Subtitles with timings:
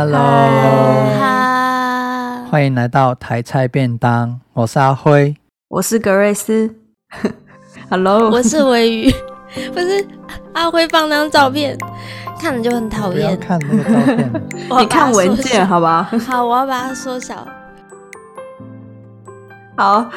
[0.00, 0.20] Hello，
[2.48, 4.40] 欢迎来到台菜便当。
[4.52, 5.34] 我是阿辉，
[5.66, 6.72] 我是格瑞斯。
[7.90, 9.10] Hello，我是鮪鱼。
[9.72, 10.06] 不是
[10.52, 11.76] 阿辉放那张照片，
[12.40, 13.36] 看着就很讨厌。
[13.36, 14.32] 不要看那个照片，
[14.78, 16.08] 你看文件好吧？
[16.24, 17.44] 好，我要把它缩小。
[19.76, 20.08] 好，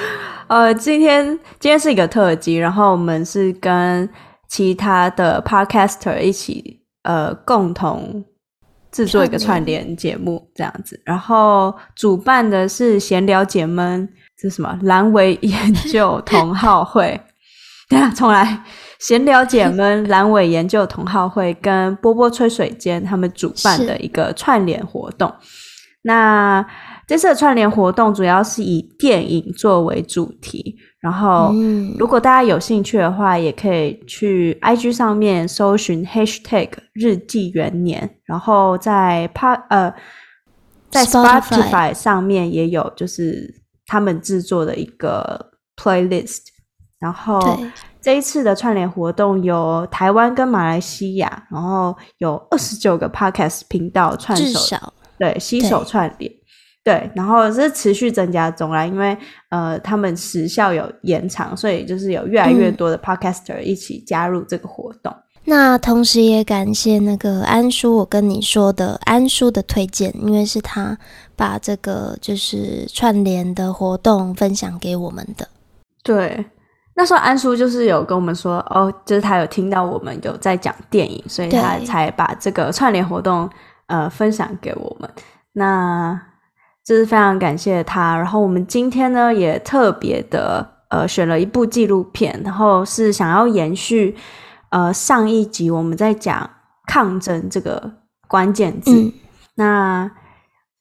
[0.46, 1.26] 呃，今天
[1.60, 4.08] 今天是一个特辑，然后我们是跟
[4.48, 8.24] 其他的 Podcaster 一起呃共同。
[8.92, 14.78] 制作一个串联节目这样子，然后主办的是闲聊解闷，是什么？
[14.84, 17.20] 阑尾研究同好会。
[17.90, 18.64] 对啊重来，
[19.00, 25.34] 闲聊解闷，阑尾研究同好会跟波波吹水间他们主办的一个串联活动。
[26.04, 26.66] 那
[27.06, 30.78] 这次的串联活动主要是以电影作为主题。
[31.02, 31.52] 然后，
[31.98, 39.92] 如果大家有兴趣的话，也可以去 IG 上面搜寻 Hashtag 日记元年，然后在 Pa 呃，
[40.92, 46.42] 在 Spotify 上面也有，就是他们制作的一个 Playlist。
[47.00, 47.60] 然后
[48.00, 56.32] 这一次的串联活动有台湾跟马来西亚，然后有二十九个 Podcast 频道串手，对，携手串联。
[56.84, 59.16] 对，然后是持续增加中啦，因为
[59.50, 65.14] 呃，他们时效有延长，所以就是有越来越多的 podcaster 一起加入这个活动。
[65.14, 70.98] 嗯、那同时也感谢那个安叔，我跟你说的安叔的推荐，因为是他
[71.36, 75.48] 把这个就是串联的活动分享给我们的。
[76.02, 76.44] 对，
[76.96, 83.48] 那时候安叔就是有跟我们说，哦，就是他有听到我们有在讲电影，所以他才把这个串联活动
[83.86, 85.08] 呃分享给我们。
[85.54, 86.20] 那。
[86.84, 94.16] 就是非常感谢他，然后我们今天呢也特别的呃选了一部纪录片，然后是想要延续
[94.70, 96.50] 呃上一集我们在讲
[96.88, 97.92] 抗争这个
[98.28, 98.92] 关键字。
[98.92, 99.14] 嗯、
[99.56, 100.12] 那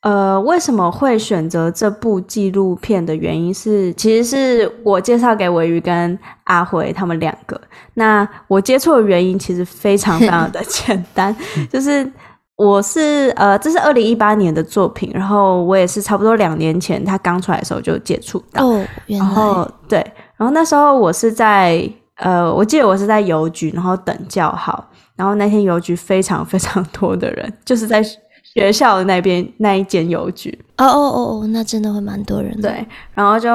[0.00, 7.60] 呃为什么会选择这部纪录片的原因是，其实是我介绍给尾鱼跟阿辉他们两个。
[7.92, 11.36] 那我接触的原因其实非常非常的 简单，
[11.70, 12.10] 就是。
[12.66, 18.66] 我是呃，这是二零一八年的作品，然后我也是差不多两年前他刚出来的时候就接触到。
[18.66, 19.24] 哦，原来。
[19.24, 19.98] 然后对，
[20.36, 28.02] 然后那时候我是在呃，我记得我是在邮局，然后等叫号，然后那天邮局非常非常多的人， 就是在
[28.42, 30.50] 学校的那边那一间邮局。
[30.76, 32.68] 哦哦哦哦，那真的会蛮多人的。
[32.68, 33.50] 对，然后就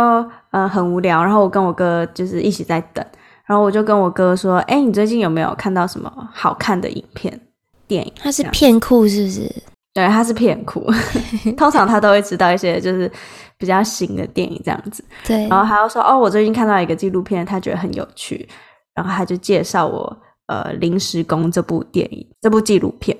[0.49, 3.05] 呃很无聊，然后我跟我哥就是一起在等，
[3.45, 7.39] 然后我就跟我哥说：“哎，你最近有没有看到什么好看的影片？”
[7.87, 9.51] 电影，他是片库是不是？
[9.93, 10.85] 对，他是片库。
[11.55, 13.09] 通常他都会知道一些就是
[13.57, 15.03] 比较新的电影这样子。
[15.25, 18.47] 对，然后还要说哦，我最近看到一个纪录片，他觉得很有趣，
[18.93, 23.15] 然后他就介绍我呃《临时工》这部电影，这部纪录片。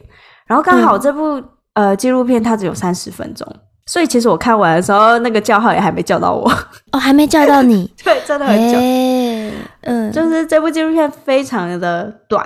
[0.47, 3.47] 然后刚好这部、嗯、呃纪录片它只有三十分钟，
[3.85, 6.51] 所以其实我看完的时候，那个叫号也还没叫到我。
[6.91, 7.89] 哦，还没叫到你？
[8.03, 8.77] 对，真的很久。
[8.77, 12.45] 欸、嗯，就是这部纪录片非常的短。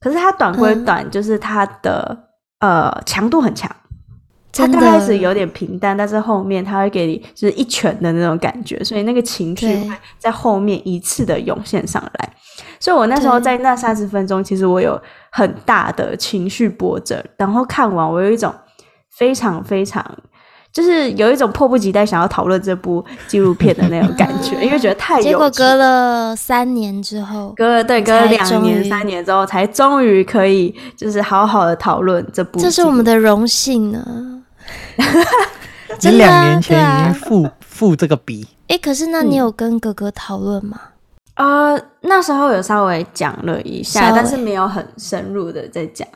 [0.00, 2.16] 可是它短归短，嗯、就是它的
[2.60, 3.70] 呃强度很强。
[4.52, 12.32] 它刚开始有点平淡，但是后面它会给你就是一拳的那种感觉，所以那个情绪会在后面一次的涌现上来。
[12.80, 15.00] 所以我那时候在那三十分钟，其实我有
[15.30, 17.24] 很大的情绪波折。
[17.36, 18.52] 然后看完，我有一种
[19.10, 20.04] 非常非常。
[20.78, 25.28] 就是有一种迫不及待想要讨论这部纪录片的那种感觉，因为觉得太 有趣。
[25.28, 32.60] 结果隔了三年之后，隔了对，隔了两年三年之后，才终于可以就是好好的讨论这部。
[32.60, 34.04] 这是我们的荣幸 呢。
[36.00, 38.46] 你两年前已经付付这个笔。
[38.68, 40.78] 哎、欸，可是那你有跟哥哥讨论吗？
[41.34, 46.06] 啊、嗯呃，那时候有稍微讲了一下，但是没有很深入的在讲。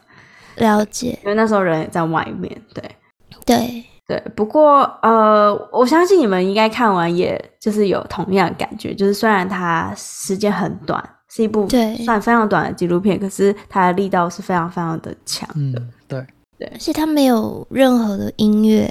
[0.54, 2.62] 了解，因为那时候人也在外面。
[2.72, 2.96] 对
[3.44, 3.84] 对。
[4.12, 11.66] 对，不过呃，我相信你们应该看完，也就是有同样的感觉，就是虽然它时间很短，是一部
[12.04, 15.80] 算非常短的纪录片，可是它的力道是非常非常的强的。
[15.80, 16.26] 嗯、对
[16.58, 18.86] 对，而且它没有任何的音乐，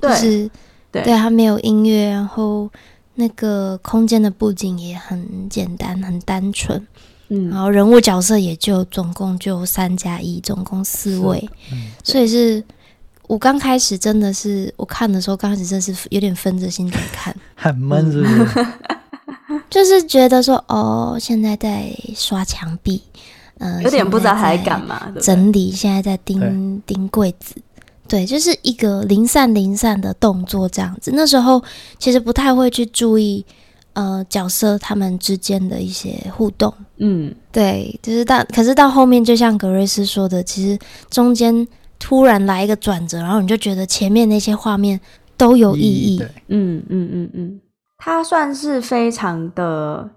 [0.00, 0.48] 就是
[0.90, 2.70] 对，对它没有音乐，然后
[3.16, 6.86] 那个空间的布景也很简单，很单纯。
[7.28, 12.64] 嗯，然后人物角色也就总共就三加一，总共四位，嗯、所以是。
[13.32, 18.66] 我刚开始真的是，我看的时候刚开始真的是有点分着心在看， 很闷是不是？
[19.70, 23.00] 就是觉得说，哦，现在在刷墙壁，
[23.56, 27.54] 呃，有点不知道还干嘛，整理，现在在钉钉柜子，
[28.06, 31.10] 对，就是一个零散零散的动作这样子。
[31.14, 31.64] 那时候
[31.98, 33.42] 其实不太会去注意，
[33.94, 41.66] 呃，角色他们之间的一些互动，嗯，对，就是到可是到后面，就像格瑞斯说的，其实中间。
[42.04, 45.00] 突然来一个转折，然后你就觉得前面那些画面
[45.36, 46.18] 都有意义。
[46.18, 47.60] 对，嗯嗯嗯嗯，
[47.96, 50.10] 它算是非常的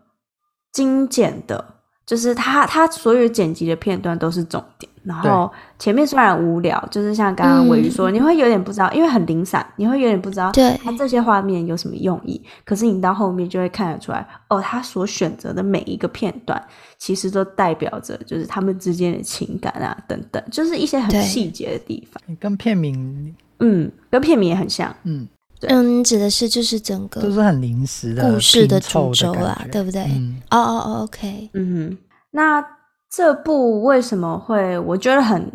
[0.74, 1.64] 精简的，
[2.04, 4.92] 就是它它所有剪辑的片段都是重点。
[5.06, 12.42] 然后前面虽然无聊，就是像刚刚鮪鱼说，嗯、你会有点不知道，因为很零散，你会有点不知道，对，它这些画面有什么用意。
[12.64, 16.60] 可是你到后面就会看得出来，哦，他所选择的每一个片段，
[16.98, 22.36] 其实都代表着就是他们之间的情感啊，等等，就是一些很细节的地方。
[22.40, 25.28] 跟片名，嗯，跟片名也很像，嗯，
[25.60, 30.02] 对嗯，指的是就是整个都是很临时的故事的主轴啊，对不对？
[30.50, 31.98] 哦哦哦，OK，嗯哼，
[32.32, 32.75] 那。
[33.16, 35.50] 这部为什么会我觉得很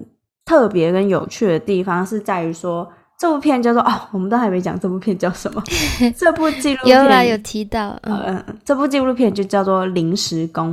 [0.47, 5.63] 特别跟有趣的地方，是在于说这部片叫做哦，我们都还没讲这部片叫什么。
[6.17, 10.73] 这部纪录片有啦，有提到，嗯，呃、这部纪录片就叫做《临时工》，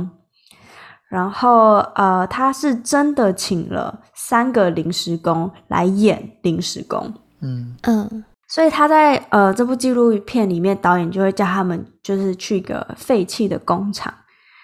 [1.10, 7.12] 然后呃，他是真的请了三个临时工来演临时工，
[7.42, 7.76] 嗯。
[7.82, 14.10] 嗯，所以他在呃这部纪录片里面，导演就会叫他们就是去一个废弃的工厂，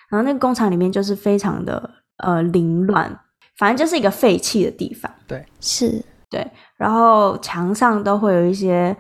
[0.09, 1.91] 然后那个工厂里面就是非常的。
[2.19, 3.21] 呃，凌乱，
[3.57, 5.11] 反正就是一个废弃的地方。
[5.27, 6.01] 对，是，
[6.31, 6.49] 对。
[6.77, 8.97] 然后墙上都会有一些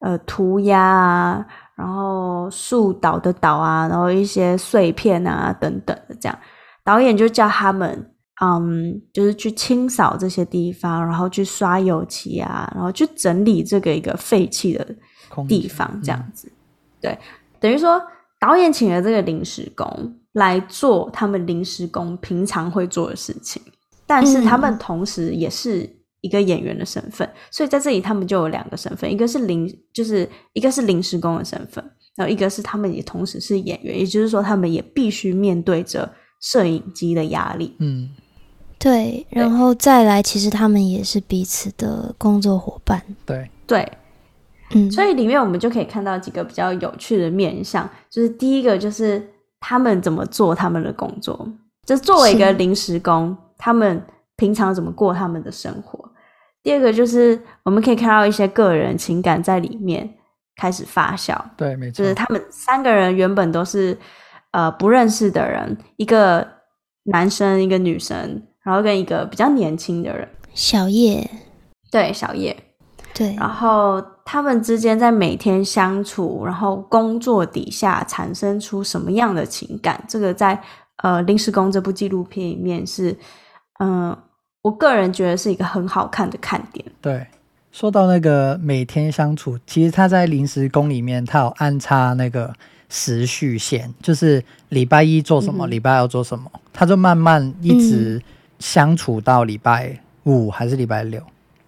[0.00, 1.46] 呃涂鸦啊，
[1.76, 6.36] 然后树倒的倒啊，然后一些碎片啊等等的这样。
[6.82, 8.10] 导演就叫他们，
[8.42, 14.84] 嗯，就是去清扫这些地方，然后去刷油漆啊，然后去整理这个一个废弃的
[15.46, 16.48] 地方，这样子。
[16.48, 16.56] 嗯、
[17.00, 17.18] 对，
[17.60, 18.02] 等于说
[18.40, 20.16] 导演请了这个临时工。
[20.36, 23.60] 来做他们临时工平常会做的事情，
[24.06, 25.88] 但是他们同时也是
[26.20, 31.82] 一个演员的身份，嗯、所以在这里他们就有两个身份，一个是临，就是一个是临时工的身份，
[32.16, 36.06] 然后一个是他们也同时是演员，也就是说他们也必须面对着
[36.42, 37.74] 摄影机的压力。
[37.78, 38.10] 嗯，
[38.78, 43.02] 对，然后再来，其实他们也是彼此的工作伙伴。
[43.24, 43.90] 对对，
[44.74, 49.30] 嗯，所以里面我们就可以看到几个比较有趣的面相，就是第一个就是。
[49.68, 51.36] 他们怎么做他们的工作？
[51.84, 54.00] 就作为一个临时工，他们
[54.36, 56.08] 平常怎么过他们的生活？
[56.62, 60.08] 第二个就是我们可以看到一些个人情感在里面
[60.54, 61.36] 开始发酵。
[61.56, 63.98] 对，没错，就是他们三个人原本都是
[64.52, 66.46] 呃不认识的人，一个
[67.02, 71.28] 男生，一个女生，然后跟一个比较年轻的人，小叶。
[71.90, 72.56] 对，小叶。
[73.12, 80.04] 对，然后他们之间在每天相处，然后工作底下产生出什么样的情感？
[80.08, 80.60] 这个在
[80.96, 83.12] 呃《临时工》这部纪录片里面是，
[83.78, 84.18] 嗯、呃，
[84.62, 86.84] 我个人觉得是一个很好看的看点。
[87.00, 87.24] 对，
[87.70, 92.52] 说到那个每天相处，其实他在《临时工》里面，他有安插那个
[92.88, 98.20] 时序线，就是礼拜一做什么，嗯、礼拜二做什么，他就慢慢一直
[98.58, 101.22] 相处到礼拜五还是礼拜六。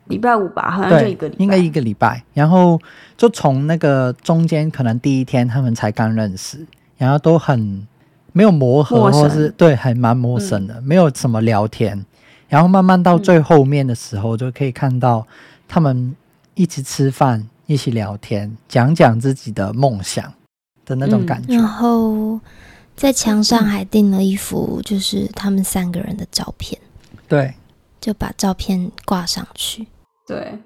[0.08, 2.22] 礼拜五吧，好像就一个礼拜，应该一个礼拜。
[2.34, 2.80] 然后
[3.16, 6.66] 就从那个中间，可能第一天他们才刚认识，
[6.96, 7.86] 然后都很
[8.32, 12.04] 没有磨合，或是对，还蛮陌生的，嗯、没有什么聊天。
[12.48, 15.26] 然后慢慢到最后面的时候，就可以看到
[15.66, 16.16] 他们
[16.54, 20.32] 一起吃饭，一起聊天，讲讲自己的梦想
[20.86, 21.54] 的那种感觉。
[21.54, 22.40] 然后
[22.96, 26.80] 在墙上还订了一幅，就是他们三个人的照片。
[27.28, 27.52] 对，
[28.00, 29.86] 就把照片挂上去。
[30.28, 30.58] 对，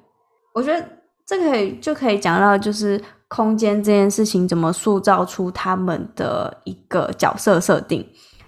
[0.53, 0.85] 我觉得
[1.25, 8.05] 这可以就可以讲到，就是空间这件事情怎么塑造出他们的一个角色设定，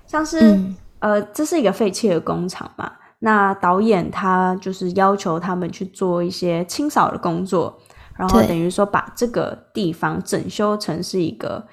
[0.06, 7.78] 像是、嗯、呃，这是一个废弃的工厂嘛，那导演他就是要求他们去做一些清扫的工作，
[8.18, 11.64] 然后等于说把这个地方整修成是一个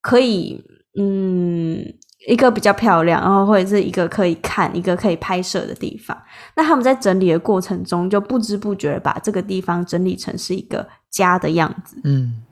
[0.00, 0.64] 可以
[0.98, 1.84] 嗯。
[2.26, 6.16] 一个比较漂亮，然后或者是一个可以看、一个可以拍摄的地方。
[6.56, 12.00] 那他们在整理的过程中，就不知不觉把这个地方整理成是一个家的样子。
[12.04, 12.42] 嗯，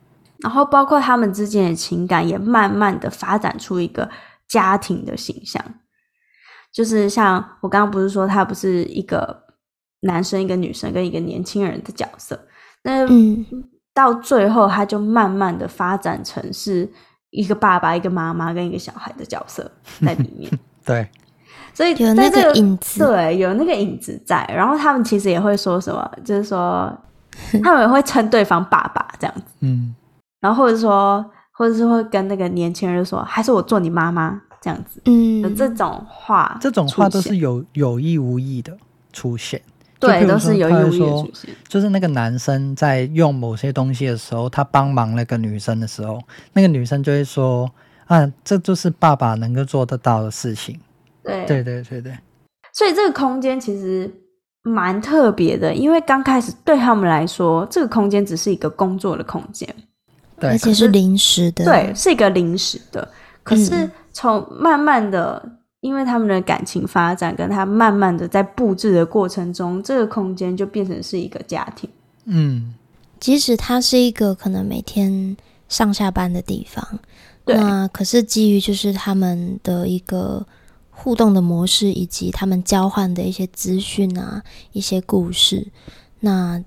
[0.41, 4.09] 然后包括他们之间的情感，也慢慢的发展出一个
[4.47, 5.65] 家庭的形象。
[6.71, 9.45] 就是像我刚刚不是说，他不是一个
[10.01, 12.39] 男生、一个女生跟一个年轻人的角色。
[12.83, 13.07] 那
[13.95, 16.93] 到最后，他就慢慢的发展成是。
[17.35, 19.69] 一个爸爸、一个妈妈跟一个小孩的角色
[20.01, 20.51] 在里面，
[20.87, 21.07] 对，
[21.75, 24.49] 所以有那个影子，对，有那个影子在。
[24.55, 26.97] 然后他们其实也会说什么，就是说
[27.63, 29.93] 他们也会称对方爸爸这样子，嗯，
[30.41, 38.77] 然后或者说，或者是会跟那个年轻人说，还是我做你妈妈这样子，嗯，有这种话，这种话都是有有意无意的
[39.13, 39.61] 出现。
[39.99, 41.51] 对，都是有意无意的出现。
[41.69, 46.21] 就是那个男生在用某些东西的时候，他帮忙那个女生的时候，
[46.53, 47.71] 那个女生就会说
[48.07, 50.79] ：“啊，这就是爸爸能够做得到的事情。”
[51.23, 52.19] 对，对，对，对，对。
[52.73, 54.13] 所以这个空间其实
[54.63, 59.67] 蛮特别的，因为刚开始对他们来说，这个空间只是一个工作的空间，
[60.39, 63.09] 对，而且是临时的，对，是一个临时的。
[63.43, 71.91] 可是从慢慢的，嗯、因为他们的感情发展，跟他慢慢的在布置的过程中，这个空间就变成是一个家庭。
[72.25, 72.73] 嗯，
[73.21, 75.37] 即使它是一个可能每天
[75.69, 76.99] 上下班的地方，
[77.45, 80.47] 那可是基于就是他们的一个
[80.91, 85.67] 互动的模式，以及他们交换的一些资讯啊，一些故事，
[86.21, 86.65] 那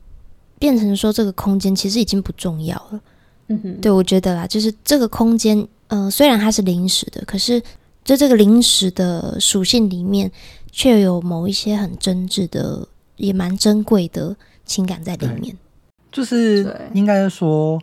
[0.60, 3.02] 变成说这个空间其实已经不重要了。
[3.48, 5.68] 嗯哼，对，我觉得啦，就是这个空间。
[5.88, 7.64] 呃，虽然它是临时的，可是
[8.08, 10.32] 在这个临时的属性里面，
[10.72, 12.88] 却有某一些很真挚的，
[13.18, 14.34] 也蛮珍贵的
[14.66, 15.54] 情感在里面。
[16.10, 17.78] 就是应该说，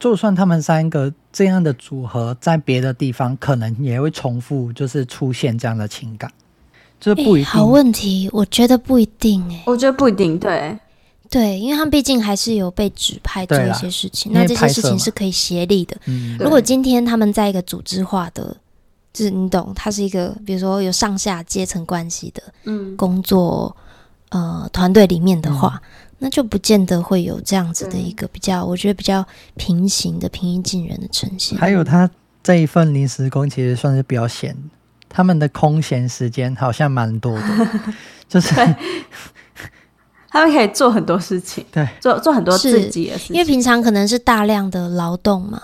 [0.00, 6.28] 就算他们三个这样的组合，在别的地方可能也会重复，就是出现这样的情感，
[6.98, 7.44] 就是不一定。
[7.44, 10.76] 好问题，我觉得不一定诶，我觉得不一定，对。
[11.30, 15.96] 对，因为他们毕竟还是有被指派做一些事情，那这些事情是可以协力的。
[16.06, 18.56] 嗯，如果今天他们在一个组织化的，
[19.16, 23.74] 就是你懂，它是一个比如说有上下阶层关系的，嗯，工作
[24.28, 29.24] 呃团队里面的话，嗯，那就不见得会有这样子的一个比较，我觉得比较
[29.56, 31.58] 平行的平易近人的呈现。
[31.58, 32.10] 还有他
[32.42, 34.54] 这一份临时工其实算是比较闲，
[35.08, 37.68] 他们的空闲时间好像蛮多的，
[38.28, 38.54] 就是。
[40.28, 45.62] 他们可以做很多事情，对，做做很多自己的事情，因为平常可能是大量的劳动嘛，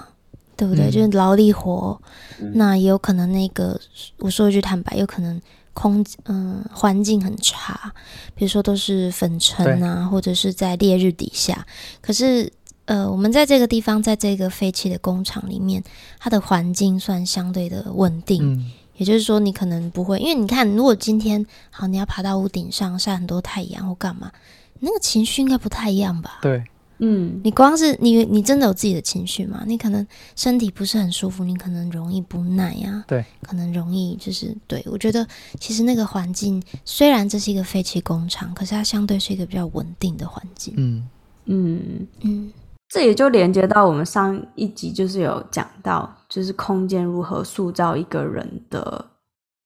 [0.63, 0.89] 对不对？
[0.89, 2.01] 嗯、就是劳力活，
[2.41, 3.77] 嗯、那也有可能那个，
[4.19, 5.43] 我说一句坦白，有可能
[5.73, 7.93] 空嗯环境很差，
[8.37, 11.67] 比如说都是粉尘啊，或者是在烈日底下。
[12.01, 12.49] 可是
[12.85, 15.83] 呃，我们在这个地方，在这个废弃的工厂里面，
[16.21, 18.55] 它的环境算相对的稳定。
[18.55, 24.31] 嗯也就是说，你可能不会，因为你看，如果今天好，你要爬到屋顶上晒很多太阳或干嘛，
[24.79, 26.39] 那个情绪应该不太一样吧？
[26.43, 26.63] 对，
[27.05, 29.65] 嗯，你光是你，你真的有自己的情绪吗？
[29.67, 30.07] 你可能
[30.37, 34.81] 身体不是很舒服，你可能容易不耐啊，对，可能容易就是对。
[34.87, 35.27] 我觉得
[35.59, 40.75] 其实那个环境虽然这是一个废弃工厂，可是它相对是一个比较稳定的环境。
[40.77, 41.09] 嗯
[41.47, 42.09] 嗯嗯。
[42.23, 42.53] 嗯
[42.89, 49.03] 这也就连接到我们上一集，就是有讲到，就是空间如何塑造一个人的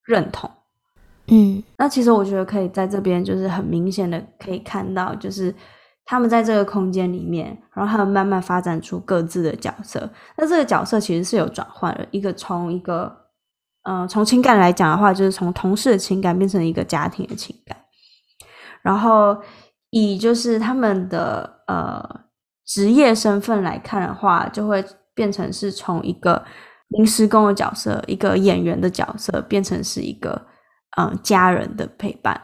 [0.05, 0.49] 认同。
[1.27, 5.53] 嗯，那其实我觉得可以在这边，就是很明显的可以看到，就是
[6.07, 10.09] 他们在这个空间里面，然后他们慢慢发展出各自的角色。
[10.39, 13.15] 那这个角色其实是有转换的，一个从一个，
[13.83, 17.77] 嗯、呃，从情感来讲的话，就是从同事的情感变成一个家庭的情感。
[18.81, 19.37] 然后
[19.91, 22.25] 以就是他们的呃。
[22.69, 24.85] 职业身份来看的话，就会
[25.15, 26.45] 变成是从一个
[26.89, 30.49] 临时工的角色，一个演员的角色，变成是一个
[30.97, 32.41] 嗯家人的陪伴，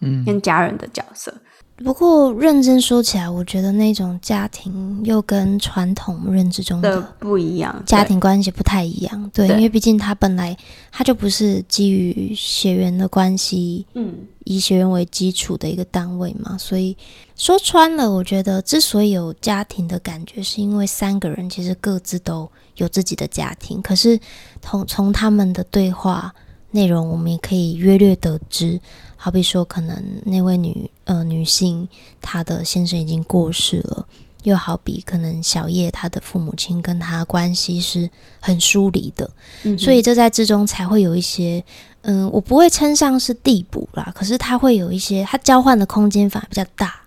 [0.00, 1.32] 嗯，跟家人的角色。
[1.76, 9.30] 不过认真说起来，我觉得那种家庭又跟传统认知中的不一样，家庭关系不太一样。
[9.34, 10.56] 对，对，因为毕竟他本来
[10.92, 14.14] 他就不是基于血缘的关系，嗯，
[14.44, 16.56] 以血缘为基础的一个单位嘛。
[16.56, 16.96] 所以
[17.36, 23.82] 说穿了，我觉得之所以有家庭的感觉，是因为三个人其实各自都有自己的家庭。
[23.82, 24.20] 可是
[24.60, 26.32] 从从他们的对话
[26.70, 28.80] 内容，我们也可以约略得知。
[29.24, 31.88] 好比说，可能那位女呃女性，
[32.20, 34.04] 她的先生已经过世了；
[34.42, 38.10] 又好比可能小叶她的父母亲跟她关系是
[38.40, 39.30] 很疏离的，
[39.62, 41.62] 嗯、所以这在之中才会有一些
[42.00, 47.00] 嗯，我不会称上是递补啦，可是它会有一些，它交换的空间反而比较大，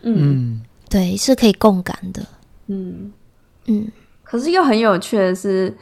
[0.00, 2.26] 嗯，对，是可以共感的，
[2.68, 3.12] 嗯
[3.66, 5.76] 嗯，可是又很有趣的是。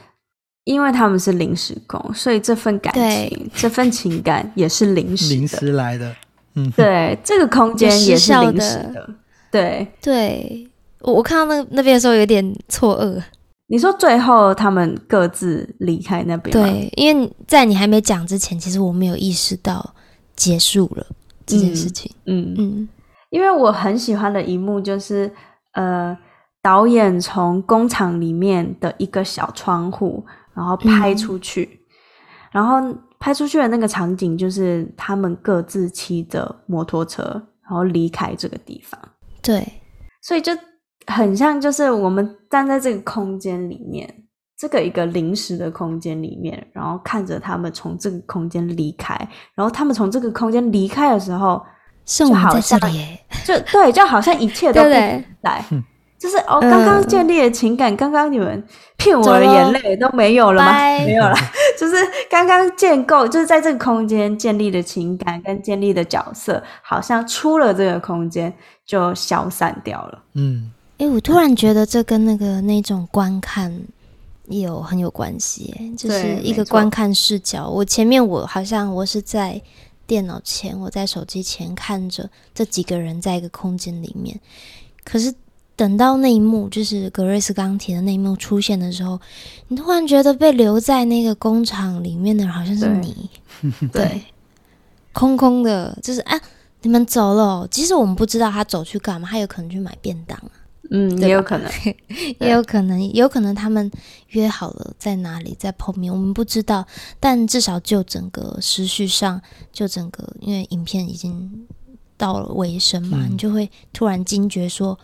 [0.67, 6.13] 因为他们是临时工，所以这份感情、对这份情感也是临时临时来的。
[6.55, 8.93] 嗯，对，这个空间也是临时的。
[8.93, 9.09] 的
[9.49, 10.69] 对，对
[10.99, 13.23] 我我看到那那边的时候有点错愕。
[13.67, 16.51] 你说最后他们各自离开那边？
[16.51, 19.93] 对，因为在你还没讲之前，其实我没有意识到
[20.35, 21.05] 结束了
[21.45, 22.11] 这件事情。
[22.25, 22.89] 嗯嗯，嗯
[23.29, 25.31] 因为我很喜欢的一幕就是，
[25.75, 26.17] 呃，
[26.61, 30.25] 导演从工厂里面的一个小窗户。
[30.57, 31.77] 然后拍出去，嗯、
[32.53, 32.81] 然后
[33.19, 37.23] 拍出去的那个场景就是他们各自骑着摩托车，
[37.61, 38.99] 然后离开这个地方。
[39.43, 39.63] 对，
[40.23, 40.51] 所以就
[41.05, 44.11] 很像，就是我们站在这个空间里面，
[44.57, 49.15] 这个一个临时的空间里面，然后看着他们从这个空间离开，
[49.53, 51.63] 然后他们从这个空间离开的时候，
[52.03, 52.79] 就好像
[53.45, 55.63] 就对，就好像一切 都不在。
[56.17, 58.63] 就是哦，刚刚建立的情感，刚刚、嗯、你们
[58.97, 60.73] 骗我的眼泪都没有了吗？
[60.73, 61.35] 没有了，
[61.77, 61.95] 就是
[62.27, 68.51] 刚刚建构，就是在这个空间建立的情感跟建立的角色，好像出了这个空间
[68.83, 70.23] 就消散掉了。
[70.33, 73.79] 嗯，哎、欸，我突然觉得这跟那个那种观看
[74.47, 77.69] 也有很有关系，就是一个观看视角。
[77.69, 79.61] 我前面我好像我是在
[80.07, 84.39] 电脑前，我在手机前看着这几个人在一个空间里面，
[85.03, 85.31] 可是。
[85.77, 89.17] 等到那一幕，就是格瑞斯刚提的那一幕出现的时候，
[89.67, 93.29] 你突然觉得被留在那个工厂里面的人好像是你，
[93.93, 94.21] 对，对
[95.13, 96.41] 空空的，就是啊，
[96.81, 97.67] 你们走了。
[97.69, 100.35] 其实我们不知道他走去干嘛，他有可能去买便当，
[100.89, 101.71] 嗯，也有可能，
[102.41, 103.91] 也有可能，也有可能他们
[104.29, 106.83] 约好了在哪里在碰面，我们不知道。
[107.19, 109.39] 但至少就整个时序上，
[109.71, 111.67] 就整个，因为影片已经
[112.17, 114.97] 到了尾声嘛，嗯、你就会突然惊觉说。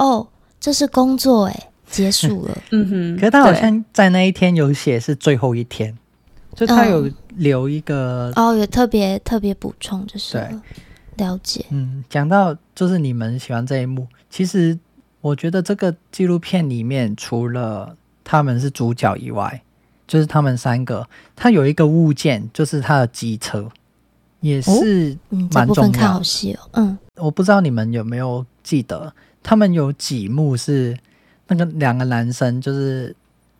[0.00, 0.26] 哦，
[0.58, 2.58] 这是工作哎，结束了。
[2.72, 5.94] 嗯哼，可是他好像在那一天有写是最后一天，
[6.54, 11.66] 就他有留一个哦，有特别特别补充，就是对了解。
[11.68, 14.78] 嗯，讲到就是你们喜欢这一幕，其实
[15.20, 19.62] 我觉得这个纪录片里面除了他们是主角以外，
[20.06, 23.68] 就是他们三个，他有一个物件，就是他的机车，
[24.40, 25.14] 也是
[25.52, 25.98] 蛮重要的。
[25.98, 29.12] 看好戏哦，嗯，我不知道你们有没有记得。
[29.42, 30.96] 他们有几幕是
[31.48, 33.14] 那个两个男生，就是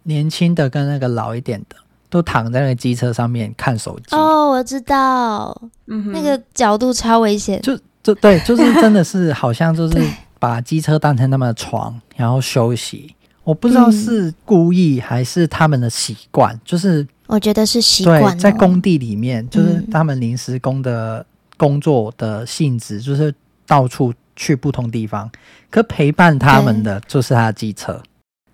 [0.04, 1.76] 年轻的跟那个老一点的，
[2.08, 4.14] 都躺在那个机车上面看手机。
[4.14, 7.60] 哦，我知道，嗯，那个角度超危险。
[7.62, 9.98] 就就对，就是真的是好像就是
[10.38, 13.14] 把机车当成他们的床，然后休息。
[13.42, 18.38] 我不知道是故意还是他们的习惯，就是我觉得是习惯。
[18.38, 21.24] 在工地里面，就是他们临时工的
[21.56, 23.34] 工作的性质，就是
[23.66, 24.12] 到处。
[24.40, 25.30] 去不同地方，
[25.68, 28.08] 可陪伴他们的就是他的机车，嗯、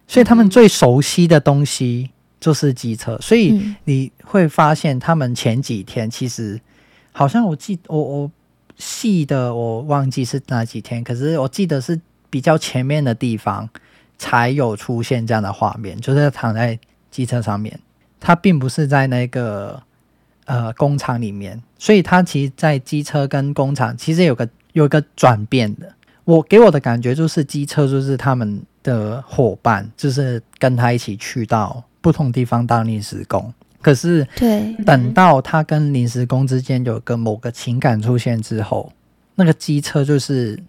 [0.08, 3.16] 所以他们最熟悉的东西就是机车。
[3.20, 6.60] 所以你会发现，他们前几天其实
[7.12, 8.30] 好像我记我我
[8.76, 13.68] 细的我忘记是哪几天，可是我记得是比较前面的地方
[14.18, 16.76] 才有出现这样的画面，就是躺在
[17.12, 17.78] 机车上面，
[18.18, 19.80] 他并不是在那个
[20.46, 24.48] 呃工厂里面，所以他其实，在机车跟工厂其实有个。
[24.76, 25.90] 有一个转变的，
[26.24, 33.50] 我给我的感觉就是机车就是他们的伙伴，就是跟他一起去到不同地方当临时工。
[33.80, 38.92] 可是，对，等到他跟临时工之间有个某个情感出现之后，
[39.34, 40.62] 那个机车就是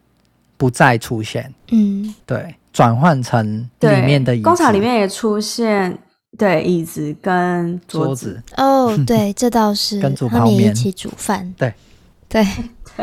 [0.55, 1.53] 不再出现。
[1.71, 4.43] 嗯，对，转换成里面的椅子。
[4.45, 5.97] 工厂里面也出现
[6.37, 8.41] 对椅子跟桌子。
[8.55, 11.53] 桌子哦，对，这倒是 跟煮泡面一起煮饭。
[11.57, 11.73] 对，
[12.29, 12.47] 对。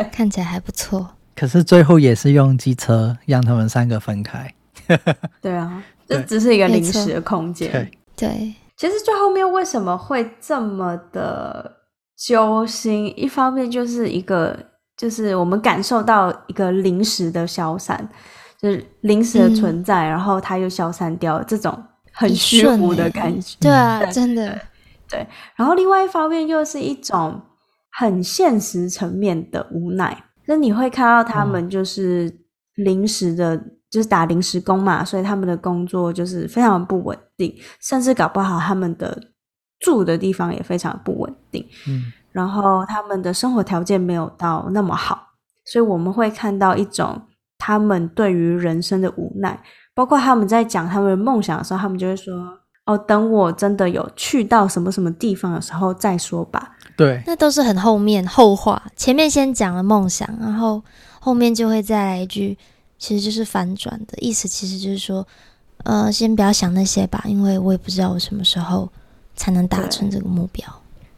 [0.11, 4.53] 看起来还不错，可是最后也是用机车让他们三个分开。
[5.41, 7.71] 对啊，这只是一个临时的空间。
[7.71, 11.71] 对，对，其实最后面为什么会这么的
[12.17, 13.13] 揪心？
[13.17, 14.57] 一方面就是一个，
[14.97, 18.07] 就是我们感受到一个临时的消散，
[18.61, 21.81] 就是临时的存在，嗯、然后它又消散掉，这种
[22.11, 23.57] 很虚无的感觉。
[23.61, 24.59] 对啊，真的。
[25.09, 27.41] 对，然后另外一方面又是一种。
[27.97, 32.29] 很现实层面的无奈，那你会看到他们就是
[32.75, 39.17] 临时的，嗯、就是打临时工嘛，所以他们的工作就是非常不稳定，甚至搞不好他们的
[39.79, 41.65] 住的地方也非常不稳定。
[41.87, 45.29] 嗯，然后他们的生活条件没有到那么好，
[45.65, 47.21] 所以我们会看到一种
[47.57, 49.57] 他们对于人生的无奈，
[49.93, 60.81] 包括他们在讲他们的梦想的时候，他们就会说：“哦，等我真的有去到什么什么地方的时候再说吧。”对，那都是很后面后话，前面先讲了梦想，然后
[61.19, 62.57] 后面就会再来一句，
[62.97, 65.27] 其实就是反转的意思，其实就是说，
[65.83, 68.89] 呃，先不要想那些吧，因为我也不知道我什么时候
[69.35, 70.65] 才能达成这个目标。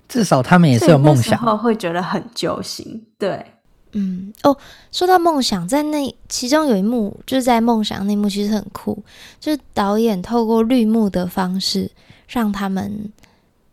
[0.10, 3.06] 至少他们也是有梦想，后会觉得很揪心。
[3.20, 3.46] 对，
[3.92, 4.58] 嗯，哦，
[4.92, 9.04] 说到梦想，在那其中有一幕，就是在梦想那幕，其实很酷，
[9.40, 11.92] 就是导演透过绿幕的方式
[12.28, 13.12] 让他们。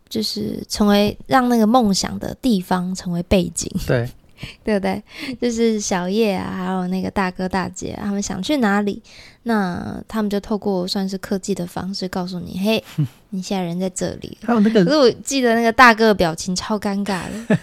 [0.09, 4.07] 就是成为让那个梦想的地方成为背景， 对，
[4.63, 5.01] 对不对？
[5.41, 9.01] 就是小叶啊，还有那个大哥大姐啊，他们想去哪里，
[9.43, 12.83] 那他们就透过算是科技的方式告诉你，嘿，
[13.29, 14.37] 你现在人在这里。
[14.45, 17.57] 还有那个，可是我记得那个大哥的表情超尴尬的，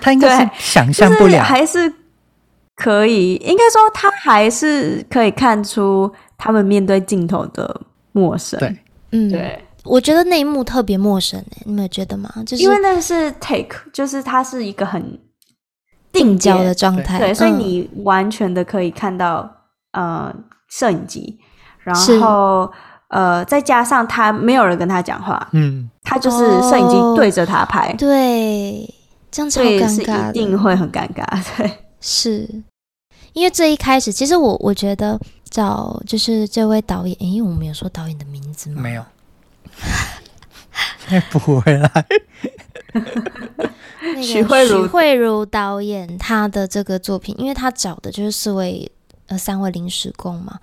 [0.00, 1.92] 他应该是想象不了，还是
[2.76, 7.80] 可以，应该说他还是可以看出他们面对镜头的
[8.12, 8.58] 陌生。
[8.60, 8.76] 对，
[9.12, 9.64] 嗯，对。
[9.84, 12.30] 我觉得那一幕特别陌生诶，你们有觉得吗？
[12.46, 15.18] 就是因为那个是 take，就是它是一个很
[16.12, 19.50] 定焦的状态，对，所以你完全的可以看到、
[19.92, 20.34] 嗯、呃
[20.68, 21.38] 摄影机，
[21.80, 22.70] 然后
[23.08, 26.38] 呃，再加上他没有人跟他讲话，嗯，他就是
[26.68, 28.94] 摄影机对着他拍，哦、对，
[29.30, 31.24] 这样超尴尬的，一定会很尴尬。
[31.56, 32.48] 对，是。
[33.32, 35.16] 因为这一开始，其实我我觉得
[35.48, 38.82] 找就是这位导演，因为我们有说导演的名字吗？
[38.82, 39.04] 没有，
[41.08, 42.06] 再补回来。
[44.02, 48.90] 那个许慧茹，许慧茹导演他的这个作品，因为他找的就是四位
[49.26, 50.58] 呃三位临时工嘛，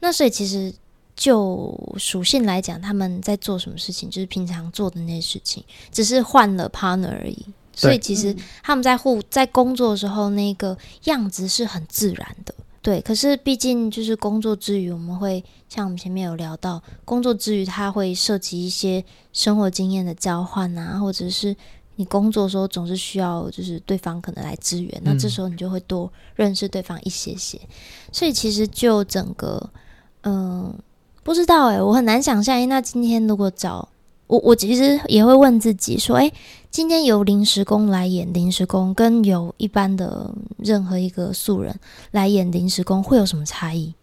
[0.00, 0.72] 那所以其实
[1.16, 7.46] 就属性来讲，他们在做什么事情，就是平常做的那些事情，只是换了 partner 而已。
[7.74, 12.54] 所以其实他们在互在工作的时候，那个样子是很自然的。
[12.82, 21.56] 对，可是毕竟就是工作之余，我们会像我们前面有聊到，工作之余它会涉及一些生活经验的交换啊，或者是。
[21.96, 27.58] 你工作的时候总是需要，就是对方可能来支援，那这时候你就会多认识对方一些些。
[27.58, 27.68] 嗯、
[28.10, 29.70] 所以其实就整个，
[30.22, 30.74] 嗯、呃，
[31.22, 32.66] 不知道诶、欸，我很难想象。
[32.66, 33.86] 那今天如果找
[34.32, 36.34] 我，我其实也会问自己说，哎、欸，
[36.70, 41.74] 今天由临时工来演临时工，跟由一般的任何一个素人
[42.12, 43.94] 来演临时工，会有什么差异？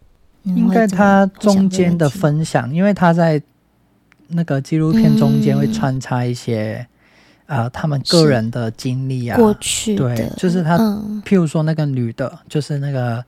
[0.44, 3.42] 应该他中间的分享，因为他在
[4.28, 6.86] 那个纪录片中间会穿插一些。
[7.46, 13.24] 啊、呃，他们个人的经历啊，过去对，就是他、嗯，譬如说那个女的，就是那个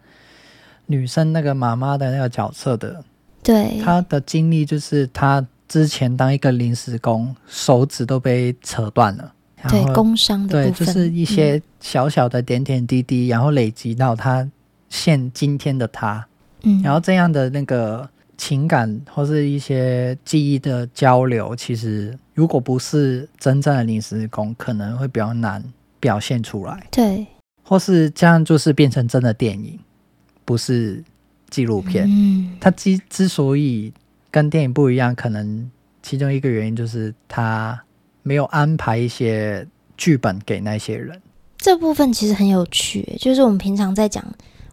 [0.87, 3.03] 女生那个妈妈的那个角色的，
[3.43, 9.33] 对，她的经历就是她之前当一个临时工，手指都被扯断了，
[9.71, 14.47] 对，工伤的对，就是一些小小的点点滴滴，嗯、然后累积到他
[14.91, 16.27] 现今天的他，
[16.65, 18.07] 嗯，然后这样的那个
[18.37, 22.19] 情感或是一些记忆的交流，其实。
[22.35, 25.63] 如果不是真正的临时工，可能会比较难
[26.01, 26.87] 表现出来。
[26.91, 27.27] 对，
[27.63, 29.79] 或是这样就是变成真的电影，
[30.43, 31.05] 不是
[31.51, 32.07] 纪录片。
[32.09, 33.93] 嗯，它之之所以
[34.33, 35.71] 跟电影不一样，可能
[36.03, 37.81] 其中一个原因就是他
[38.25, 39.65] 没有安排一些
[39.97, 41.23] 剧本给那些人。
[41.59, 44.25] 这部分其实很有趣，就是我们平常在讲。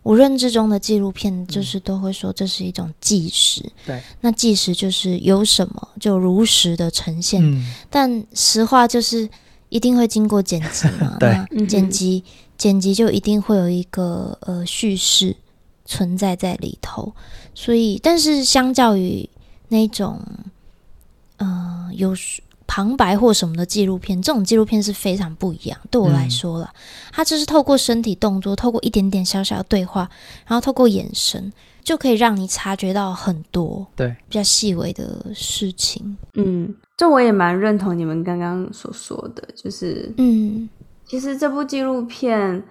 [0.02, 9.30] 我认知中的纪录片就是都会说这是一种纪实，嗯、对，那纪实就是有什么就如实的呈现，嗯、但实话就是
[9.68, 12.24] 一定会经过剪辑嘛， 对，剪辑
[12.58, 15.36] 剪辑就一定会有一个呃叙事
[15.86, 17.14] 存在在里头，
[17.54, 19.30] 所以但是相较于
[19.70, 20.22] 那种
[21.38, 22.14] 呃有。
[22.72, 25.80] 旁白或什么的纪录片，这种纪录片是非常不一样。
[25.90, 26.72] 对我来说了，
[27.12, 30.08] 它就是透过身体动作，透过一点点小小的对话，
[30.46, 31.52] 然后透过眼神，
[31.82, 36.16] 就可以让你察觉到很多对比较细微的事情。
[36.36, 40.70] 嗯，这我也蛮认同你们刚刚所说的，就是嗯，
[41.08, 42.64] 其实这部纪录片，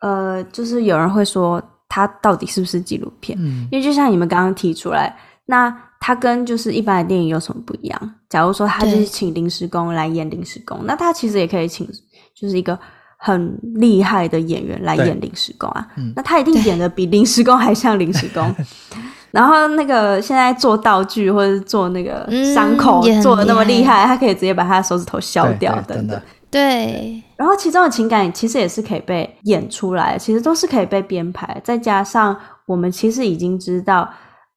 [0.00, 3.36] 呃，就是有人会说它到底是不是纪录片？
[3.42, 5.89] 嗯，因为就像你们刚刚提出来，那。
[6.02, 8.14] 它跟就是一般的电影有什么不一样？
[8.30, 11.86] 假如说他就是请临时工来演临时工，那他其实也可以请
[12.34, 12.76] 就是一个
[13.18, 15.86] 很厉害的演员来演临时工啊。
[16.16, 18.52] 那他一定演的比临时工还像临时工。
[19.30, 26.18] 然后那个现在做道具或者做那个伤口做的那么厉害，他可以直接把他的手指头削掉等等。
[26.50, 27.22] 对。
[27.36, 31.60] 然后其中的情感其实也是可以被演出来，其实都是可以被编排。
[31.62, 32.34] 再加上
[32.64, 34.08] 我们其实已经知道。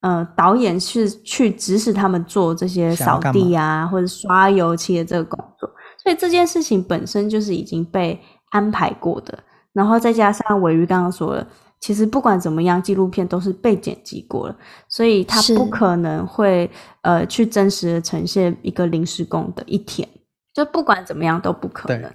[0.03, 5.69] 呃，导演是去指使他们做这些扫地啊，或者刷油漆的这个工作，
[6.03, 8.19] 所以这件事情本身就是已经被
[8.51, 9.39] 安排过的。
[9.71, 11.47] 然后再加上伟瑜刚刚说了，
[11.79, 14.55] 其实不管怎么样，纪录片都是被剪辑过了，
[14.89, 16.69] 所以他不可能会
[17.03, 20.05] 呃去真实的呈现一个临时工的一天，
[20.53, 22.13] 就不管怎么样都不可能。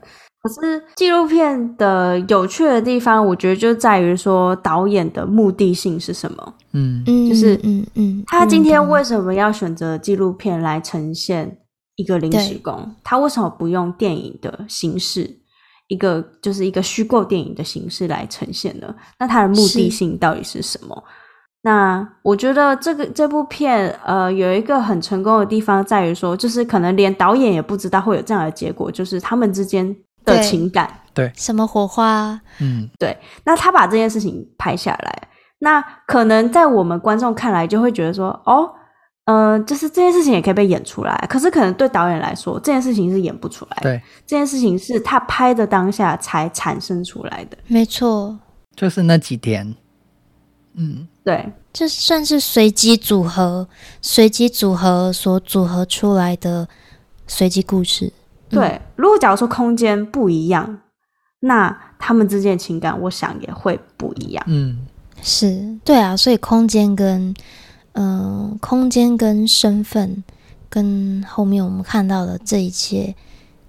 [0.49, 6.55] 可是纪录片的有趣的地方，我觉得就在于说导演的目的性是什么。
[6.73, 11.59] 嗯嗯，就是嗯嗯，他今天为什么要选择纪录片来呈现
[11.97, 12.95] 一个临时工？
[13.03, 15.39] 他为什么不用电影的形式，
[15.89, 18.95] 一个就是一个虚构电影的形式来呈现呢？
[19.19, 21.03] 那他的目的性到底是什么？
[21.63, 29.97] 那我觉得这个这部片呃有一个很成功的地方在于说，就是可能连导演也不知道会有这样的结果，就是他们之间。
[30.29, 32.41] 的情感，对，什么火花？
[32.61, 33.17] 嗯，对。
[33.45, 38.71] 那他把这件事情拍下来，那可能在我们观众看来就会觉得说，哦，
[39.25, 41.27] 嗯、呃，就是这件事情也可以被演出来。
[41.29, 43.79] 可是可能对导演来说，这件事情是演不出来。
[43.83, 47.59] 对，这件事情是他拍的当下才产生出来的。
[47.67, 48.39] 没错，
[48.75, 49.75] 就是那几天。
[50.81, 53.69] 嗯，对，这算是随机组合，
[54.01, 56.69] 随机组合所组合出来的
[57.27, 58.13] 随机故事。
[58.49, 60.81] 对，如果假如说空间不一样，
[61.41, 64.45] 那他们之间的情感，我想也会不一样。
[64.47, 64.87] 嗯，
[65.23, 67.35] 是对啊，所以空间跟
[67.93, 70.23] 嗯、呃，空间跟身份
[70.69, 73.15] 跟后面我们看到的这一切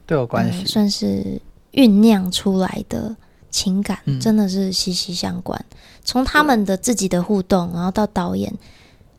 [0.05, 1.41] 都有关系、呃，算是
[1.73, 3.15] 酝酿出来的
[3.49, 5.63] 情感，嗯、真的是息息相关。
[6.03, 8.51] 从他们的自己的互动，然后到导演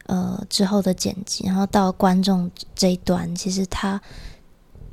[0.07, 4.01] 呃之后的剪辑，然后到观众这一端，其实他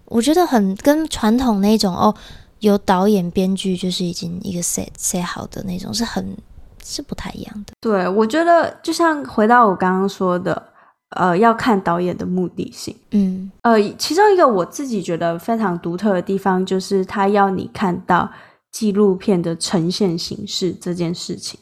[0.07, 2.13] 我觉得很跟传统那种哦，
[2.59, 6.35] 有导演编剧就是已经一个 set set 好的那种是很。
[6.89, 7.73] 是不太一样的。
[7.81, 10.69] 对，我觉得就像回到我刚刚说的，
[11.09, 12.95] 呃，要看导演的目的性。
[13.11, 18.31] 嗯，呃，其中一个我自己觉得非常独特的地方，就是他要你看到
[18.71, 21.59] 纪录片的呈现形式这件事情。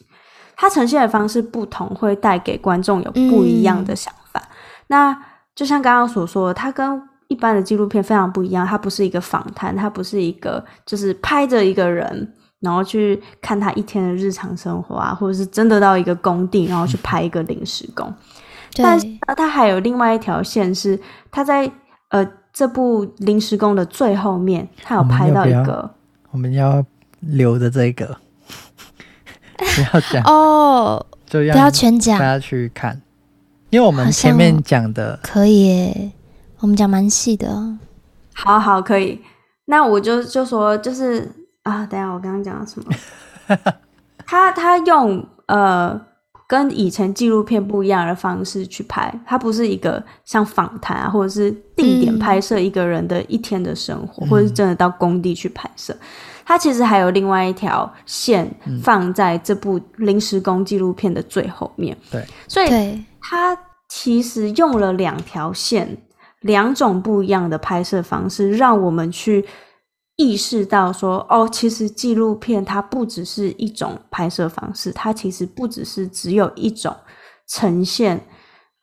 [0.55, 4.39] 它呈现的方式不同，会带给观众有不一样的想法。
[4.39, 4.51] 嗯、
[4.89, 8.65] 那就像刚刚所说的，它跟一般的纪录片非常不一样。
[8.65, 12.33] 它不是一个访谈，它不是一个就是拍着一个人。
[12.61, 18.11] 然后去看他一天的日常生活啊，或者是真的到一个工地，然后去拍一个临时工。
[18.77, 19.05] 但是
[19.37, 21.69] 他还有另外一条线是，他在
[22.09, 25.87] 呃这部临时工的最后面，他有拍到一个。
[26.31, 26.85] 我们要，我们要
[27.19, 28.17] 留着这个，
[29.57, 32.99] 不要讲 哦，就要不要全讲，大家去看，
[33.69, 36.11] 因为我们前面讲的可以耶，
[36.65, 37.47] 我们讲蛮细的。
[38.33, 39.21] 好好，可以。
[39.65, 41.31] 那我就就说就是。
[41.61, 42.91] 啊，等下，我刚刚讲了什么？
[44.23, 45.99] 他他用呃
[46.45, 55.95] 跟以前纪录片不一样的方式去拍，他不是一个像访谈啊，或者是定点拍摄一个人的一天的生活，嗯、或者是真的到工地去拍摄。
[56.45, 58.47] 他其实还有另外一条线
[58.83, 61.97] 放在这部临时工纪录片的最后面。
[62.11, 63.57] 对，所以他
[63.89, 65.97] 其实用了两条线，
[66.45, 69.45] 两种不一样的拍摄方式，让我们去。
[70.17, 76.95] 意识到说哦，其实纪录片它不只是一种拍摄方式，它其实不只是只有一种
[77.49, 78.25] 呈现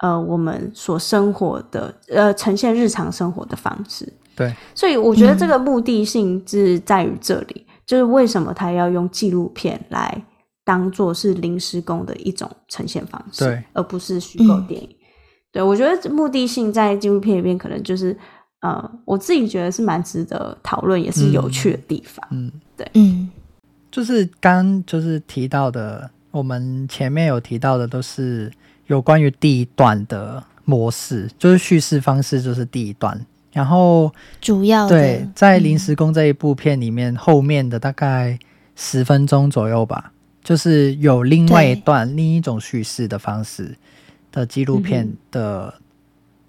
[0.00, 4.06] 呃我们所生活的呃呈现日常生活的方式。
[4.36, 10.22] 对，所以我觉得这个目的性是在于这里，嗯、就是为什么他要用纪录片来
[10.66, 14.86] 当做是临时工的一种呈现方式，对，而不是虚构电影。
[14.90, 15.01] 嗯、
[15.52, 18.16] 对，我觉得目的性在纪录片里面可能就是。
[18.62, 22.24] 呃，我自己觉得是蛮值得讨论，也是有趣的地方。
[22.30, 23.28] 嗯，嗯对，嗯，
[23.90, 28.48] 就是刚就是提到的，我们前面有提到的都是
[28.86, 33.20] 有关于第一段的模式，就是叙事方式，就是第一段。
[33.52, 34.08] 然后
[34.40, 38.38] 主要对，在临时工这一部片里面，嗯、后面的大概
[38.76, 40.12] 十分钟左右吧，
[40.44, 43.76] 就是有另外一段另一种叙事的方式
[44.32, 45.74] 的纪录片的。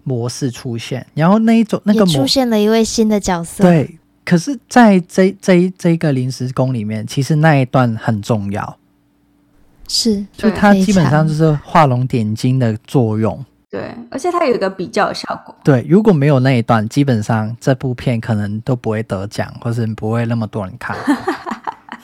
[0.05, 3.63] 模式出现，然后那一种那个出现了一位新的角色。
[3.63, 8.77] 对，可是在这这这一个临时工里面，其实那一段很重要，
[9.87, 13.45] 是，就它基本上就是画龙点睛的作用。
[13.69, 15.55] 对，而且它有一个比较的效果。
[15.63, 20.97] 对，如果没有那一段，基本上这部片可能都不会得奖，或是不会那么多人看。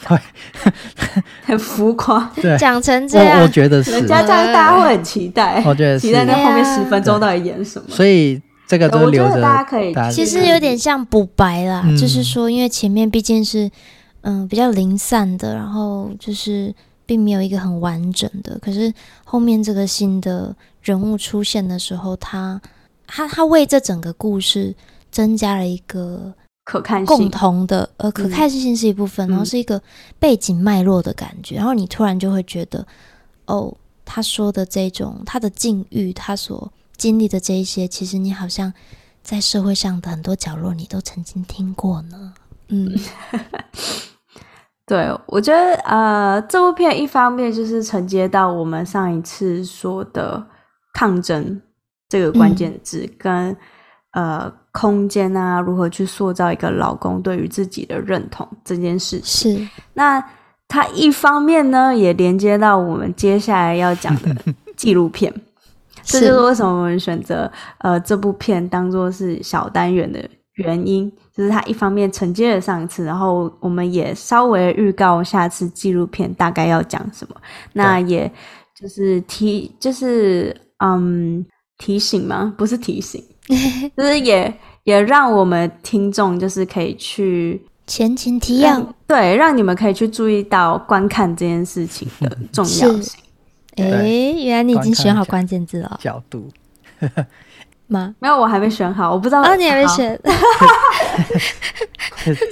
[0.08, 0.18] 对，
[1.46, 6.08] 很浮夸，对，讲成这样，我，我觉得是，人家这样大家会很期待，我觉得是。
[6.08, 7.86] 期待那后面十分钟到底演什么。
[7.90, 13.70] 所以这个都留着大家可以，其实有点像补白啦，嗯、就是说，因为前面毕竟是
[14.22, 16.74] 嗯比较零散的，然后就是
[17.06, 18.94] 并没有一个很完整的，可是
[19.26, 22.62] 后面这个新的人物出现的时候，他
[23.06, 24.74] 他他为这整个故事
[25.12, 26.34] 增加了一个。
[26.70, 27.08] 可看性。
[27.08, 29.82] 共同的，呃，可看性是一部分，嗯、然后是一个
[30.20, 32.86] 背景脉络的感觉，嗯、然后你突然就会觉得，
[33.48, 38.72] 哦，他说的这种他的境遇，他所经历的这一些，其实你好像
[39.24, 42.34] 在社会上的很多角落，你都曾经听过呢。
[42.68, 42.96] 嗯，
[44.86, 50.46] 对，我觉得，呃，这部片一方面就是承接到我们上一次说的
[50.94, 51.60] 抗争
[52.08, 53.58] 这个关键字，嗯、跟
[54.12, 54.52] 呃。
[54.72, 59.58] 空间啊，如何去塑造一个老公对于自己的认同这件事情？
[59.58, 59.68] 是。
[59.94, 60.24] 那
[60.68, 64.34] 他一方面呢，也连接到我们接下来要讲的
[64.78, 65.34] 纪录片。
[66.04, 77.36] 这就是为什么我们选择呃这部片当做是小单元的原因，就是他一方面承接了上一次，然后我们也稍微预告下次纪录片大概要讲什么。
[77.74, 78.32] 那也
[78.80, 81.44] 就是提，就是嗯
[81.80, 82.54] 提醒吗？
[82.56, 83.22] 不是提醒。
[83.98, 93.20] 就是也也让我们听众就是可以去前情提要，对，让你们可以去注意到观看这件事情的重要性。
[93.76, 96.00] 哎，对原来你已经选好关键字了。
[96.02, 96.48] 角度
[97.88, 98.14] 吗？
[98.20, 99.42] 没有，我还没选好，我不知道。
[99.42, 100.20] 哦，你还没选。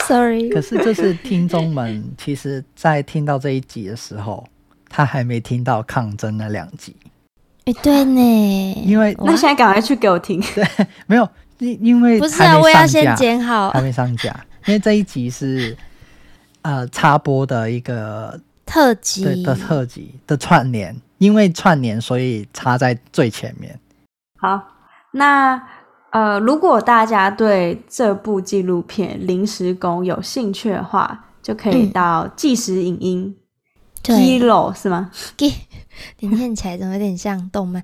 [0.07, 0.49] Sorry。
[0.49, 4.43] 可是就是听众们，其实，在听到这一集的时候，
[4.89, 6.95] 他还没听到抗争那两集。
[7.67, 10.41] 哎，对呢，因为那现在赶快去给我听。
[10.55, 10.65] 对，
[11.05, 14.33] 没有，因因为不是啊，我要先剪好，还没上架，
[14.65, 15.75] 因为这一集是
[16.61, 23.77] 呃插播的一个特辑，对的特辑的串联，因为串联所以插在最前面。
[24.39, 24.63] 好，
[25.11, 25.61] 那
[26.11, 33.35] 呃，如果大家对这部纪录片《临时工》有兴趣的话，就可以到纪实影音。
[34.03, 35.11] 记录是吗？
[35.35, 35.53] 记，
[36.19, 37.83] 你念起来怎么有点像动漫？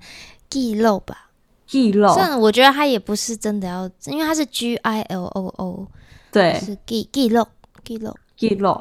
[0.49, 1.29] 记录吧，
[1.65, 2.13] 记录。
[2.13, 5.87] 算了，我觉得它也不是真的要，因为它是 G I L O O，
[6.31, 7.45] 对，是记记录，
[7.83, 8.79] 记录，记录。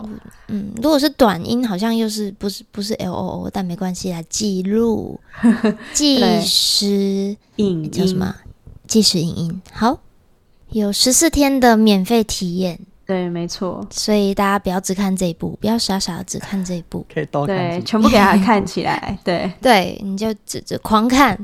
[0.49, 5.18] 嗯，如果是短音，好像又是不是不是 L O O，但没关系啦，记录，
[5.95, 8.37] 计时影叫什么？
[8.87, 9.62] 计时影音。
[9.73, 10.01] 好，
[10.68, 12.79] 有十四天的免费体验。
[13.12, 21.38] 对，没错，所以大家不要只看这一部，不要傻傻的只看这一部，可以多看，对，全部给他看起来，对， 对，你就只只狂看，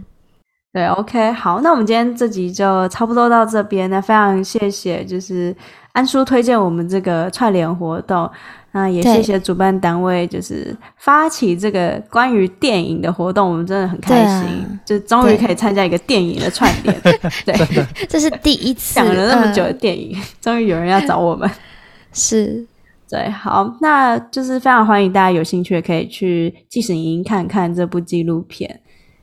[0.73, 5.55] 对，OK，好，那我们今天这集就差不多到这边，那非常谢谢，就是
[5.99, 8.31] 安叔推荐我们这个串联活动。
[8.71, 16.95] 那也谢谢主办单位，就是发起这个关于电影的活动，我们真的很开心，啊、就终于可以参加一个电影的串联。
[17.45, 21.51] 对，对这是第一次，讲了那么久的电影，终于、嗯、有人要找我们。
[22.13, 22.65] 是，
[23.11, 28.81] 对，好，那就是非常欢迎大家有兴趣可以去纪实影音看看这部纪录片。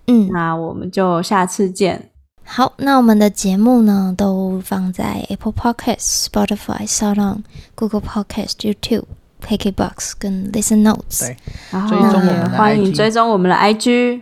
[0.07, 2.09] 嗯，那我们就下次见。
[2.45, 7.39] 好，那我们的节目呢，都放在 Apple Podcast、Spotify、SoundOn、
[7.75, 9.05] Google Podcast、YouTube。
[9.45, 11.37] KKBOX 跟 Listen Notes，对，
[11.69, 14.21] 然后欢迎追踪我们的 IG，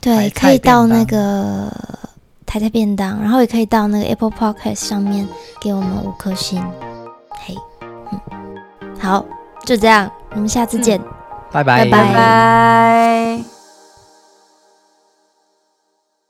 [0.00, 1.68] 对，可以到那个
[2.46, 5.26] 台菜便当，然后也可以到那个 Apple Podcast 上面
[5.60, 6.62] 给我们五颗星，
[7.30, 7.56] 嘿，
[8.12, 8.20] 嗯，
[9.00, 9.24] 好，
[9.64, 11.00] 就这样，我们下次见，
[11.50, 13.51] 拜拜，拜拜。